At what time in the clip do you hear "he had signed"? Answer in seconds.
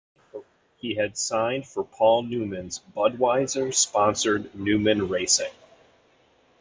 0.77-1.67